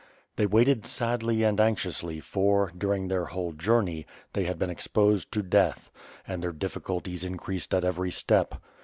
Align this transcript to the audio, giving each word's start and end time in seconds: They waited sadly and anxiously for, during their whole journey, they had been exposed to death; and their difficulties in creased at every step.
They 0.35 0.47
waited 0.47 0.87
sadly 0.87 1.43
and 1.43 1.61
anxiously 1.61 2.19
for, 2.19 2.71
during 2.75 3.07
their 3.07 3.25
whole 3.25 3.53
journey, 3.53 4.07
they 4.33 4.45
had 4.45 4.57
been 4.57 4.71
exposed 4.71 5.31
to 5.33 5.43
death; 5.43 5.91
and 6.27 6.41
their 6.41 6.51
difficulties 6.53 7.23
in 7.23 7.37
creased 7.37 7.71
at 7.71 7.85
every 7.85 8.09
step. 8.09 8.55